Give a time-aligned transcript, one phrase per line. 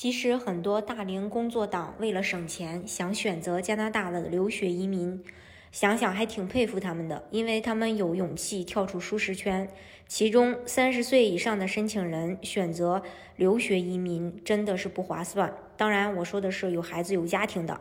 [0.00, 5.24] 其实很多大龄工作党为了省钱，想选择加拿大的留学移民，
[5.72, 9.68] 想想还挺佩服他们的，因为他们有勇气跳出舒适圈。
[10.06, 13.02] 其中三十岁以上的申请人选择
[13.34, 15.52] 留学移民真的是不划算。
[15.76, 17.80] 当然，我说的是有孩子有家庭的。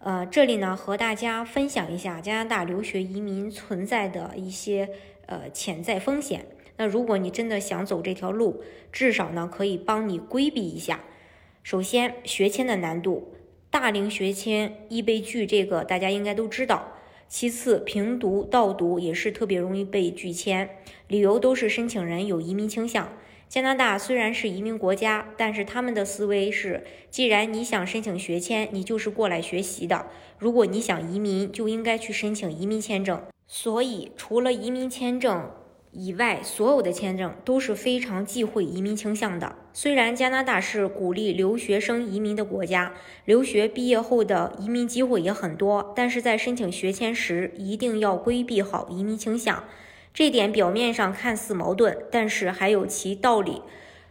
[0.00, 4.90] 呃，这里呢和大家分享一下加拿大留学移民存在的一些
[5.24, 6.44] 呃潜在风险。
[6.76, 8.62] 那如果你真的想走这条路，
[8.92, 11.00] 至少呢可以帮你规避一下。
[11.66, 13.34] 首先，学签的难度，
[13.72, 16.92] 大龄学签易被拒，这个大家应该都知道。
[17.26, 20.70] 其次，平读、倒读也是特别容易被拒签，
[21.08, 23.12] 理由都是申请人有移民倾向。
[23.48, 30.06] 加拿大虽然是移民国家，但是他们的思维是，既然你想申请学签，你就是过来学习的。
[30.38, 33.20] 如果你想移民，就应该去申请移民签证。
[33.48, 35.50] 所以，除了移民签证。
[35.98, 39.56] 以外，所有的签证都是非常忌讳移民倾向的。
[39.72, 42.92] 虽然加拿大是鼓励留学生移民的国家，
[43.24, 49.64] 留学毕业后的移民机会也很多，但是在申请学签时一定要规避好移民倾向。
[50.12, 53.62] 这点表面上看似矛盾，但是还有其道理。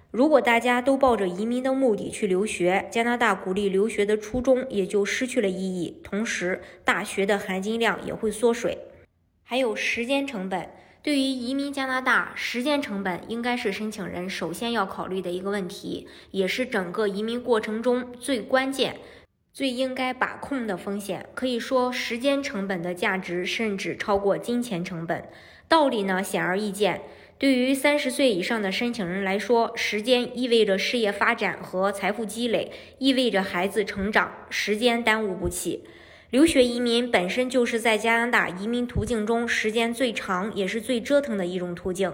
[0.09, 8.79] 如果大家都抱着移民的目的去留学，加拿大鼓励留学的初衷也就失去了意义，同时大学的含金量也会缩水。
[9.43, 10.67] 还有时间成本。
[11.05, 18.97] 对于移民加拿大，时间成本应该是申请人首先要考虑的一个问题，也是整个移民过程中最关键、
[19.53, 21.29] 最应该把控的风险。
[21.35, 25.29] 可以说，时间成本的价值甚至超过金钱成本。
[25.67, 27.03] 道理呢，显而易见。
[27.37, 35.83] 对于三十岁以上的申请人来说，时间意味着事业发展和财富积累，意味着孩子成长，时间耽误不起。
[36.35, 42.11] 留学移民本身就是在加拿大移民途径中时间最长也是最折腾的一种途径。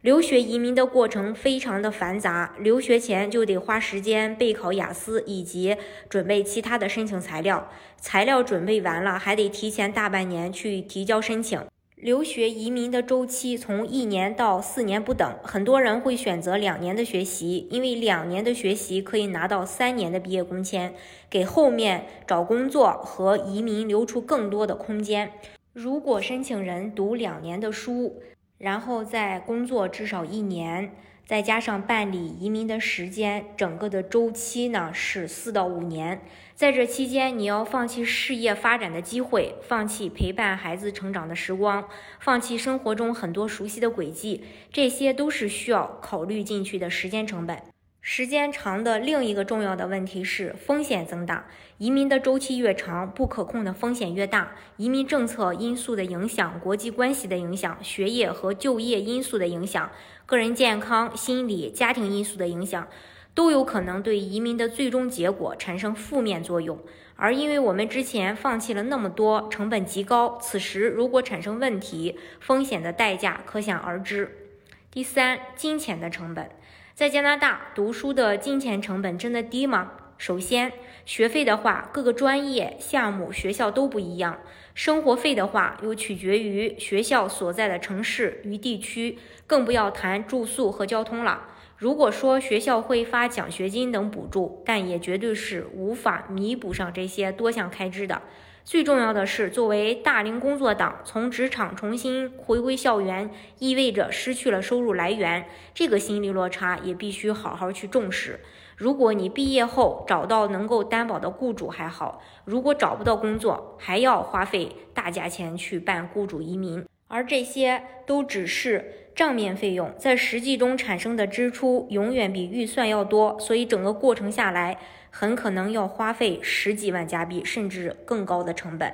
[0.00, 5.76] 留学移民的过程非常的繁杂，留学前就得花时间备考雅思以及
[6.08, 11.60] 准备其他的申请材料，材料准备完了还得提前大半年去提交申请。
[12.02, 20.92] 留学移民的周期从一年到四年不等，很多人会选择两年的学习，因为两年的学习可以拿到三年的毕业工签，
[21.30, 25.30] 给后面找工作和移民留出更多的空间。
[25.72, 28.20] 如果申请人读两年的书，
[28.58, 30.96] 然后再工作至少一年。
[31.32, 36.20] 再加上办理移民的时间，整个的周期呢是四到五年。
[36.54, 41.88] 在这期间，你要放弃事业发展的机会，放弃陪伴孩子成长的时光，
[42.20, 47.71] 放弃生活中很多熟悉的轨迹，这些都是需要考虑进去的时间成本。
[48.04, 51.46] 时间长的另一个重要的问题是风险增大。
[51.78, 54.56] 移民的周期越长，不可控的风险越大。
[54.76, 59.88] 移民政策因素的影响、国际关系的影响、学业和就业因素的影响、
[60.26, 62.88] 个人健康、心理、家庭因素的影响，
[63.34, 66.76] 都有可能对移民的最终结果产生负面作用。
[67.14, 74.50] 而因为我们之前放弃了那么多，成本极高，此时如果产生问题，风险的代价可想而知。
[74.90, 76.50] 第三，金钱的成本。
[76.94, 79.92] 在加拿大读书的金钱成本真的低吗？
[80.18, 80.70] 首先，
[81.06, 84.34] 学费的话，各个专业、项目、学校都不一样；
[84.74, 91.48] 生活费的话，又取决于学校所在的城市与地区，更不要谈住宿和交通了。
[91.78, 98.20] 如果说学校会发奖学金等补助，但也绝对是无法弥补上这些多项开支的。
[98.64, 103.28] 最重要的是，作为大龄工作党，从职场重新回归校园，
[103.58, 108.40] 意味着失去了收入来源，这个心理落差也必须好好去重视。
[108.76, 124.78] 如果你毕业后找到能够担保的雇主还好，如果找不到工作，还要花费大价钱去办雇主移民，而这些都只是账面费用，在实际中产生的支出永远比预算要多，所以整个过程下来。
[125.14, 128.90] 很可能要花费十几万加币，甚至更高的成本。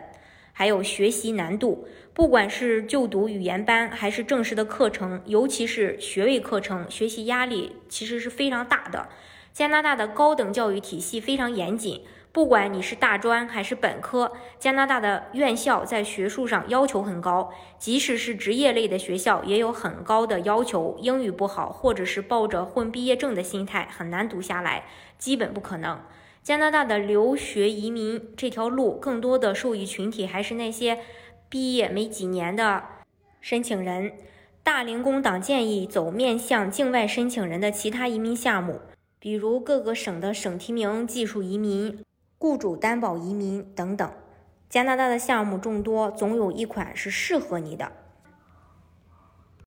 [0.52, 9.08] 还有学习难度，不管是就读语言班还是正式的课程，尤其是学位课程，学习压力其实是非常大的。
[9.52, 12.02] 加拿大的高等教育体系非常严谨。
[12.30, 20.96] 不管你是大专还是本科，加拿大的院校在学术上要求很高，即使是职业类的学校也有很高的要求。
[21.00, 24.84] 英语不好，或者是抱着混毕业证的心态，很难读下来，
[25.18, 26.00] 基本不可能。
[26.42, 30.98] 加拿大的留学移民这条路，更多的受益群体还是那些
[31.48, 32.84] 毕业没几年的
[33.40, 34.12] 申请人。
[34.62, 38.80] 大龄工党建议走面向境外申请人的其他移民项目，
[39.18, 41.98] 比如各个省的省提名技术移民。
[42.38, 44.10] 雇主担保移民等等，
[44.70, 47.90] 加拿大的项目众多，总有一款是适合你的。